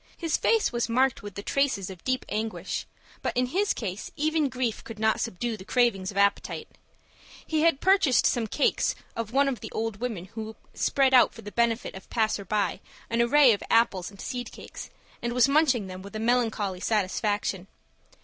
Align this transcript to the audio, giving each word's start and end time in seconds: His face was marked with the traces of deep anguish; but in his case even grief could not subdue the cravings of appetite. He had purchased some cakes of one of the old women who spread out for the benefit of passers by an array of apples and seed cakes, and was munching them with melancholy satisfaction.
His 0.17 0.35
face 0.35 0.71
was 0.71 0.89
marked 0.89 1.21
with 1.21 1.35
the 1.35 1.43
traces 1.43 1.91
of 1.91 2.03
deep 2.03 2.25
anguish; 2.27 2.87
but 3.21 3.37
in 3.37 3.45
his 3.45 3.71
case 3.71 4.09
even 4.15 4.49
grief 4.49 4.83
could 4.83 4.97
not 4.97 5.19
subdue 5.21 5.55
the 5.55 5.63
cravings 5.63 6.09
of 6.09 6.17
appetite. 6.17 6.67
He 7.45 7.61
had 7.61 7.81
purchased 7.81 8.25
some 8.25 8.47
cakes 8.47 8.95
of 9.15 9.31
one 9.31 9.47
of 9.47 9.59
the 9.59 9.69
old 9.73 9.97
women 9.99 10.25
who 10.33 10.55
spread 10.73 11.13
out 11.13 11.35
for 11.35 11.43
the 11.43 11.51
benefit 11.51 11.93
of 11.93 12.09
passers 12.09 12.47
by 12.47 12.79
an 13.11 13.21
array 13.21 13.53
of 13.53 13.61
apples 13.69 14.09
and 14.09 14.19
seed 14.19 14.51
cakes, 14.51 14.89
and 15.21 15.33
was 15.33 15.47
munching 15.47 15.85
them 15.85 16.01
with 16.01 16.15
melancholy 16.17 16.79
satisfaction. 16.79 17.67